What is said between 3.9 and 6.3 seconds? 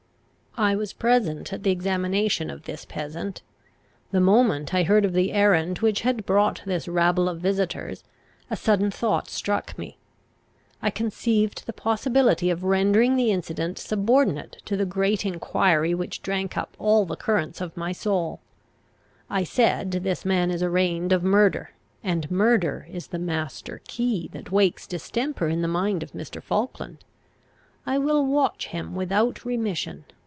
The moment I heard of the errand which had